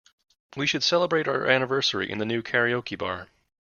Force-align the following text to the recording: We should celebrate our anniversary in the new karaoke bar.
We 0.55 0.65
should 0.65 0.81
celebrate 0.81 1.27
our 1.27 1.45
anniversary 1.45 2.09
in 2.09 2.17
the 2.17 2.25
new 2.25 2.41
karaoke 2.41 2.97
bar. 2.97 3.27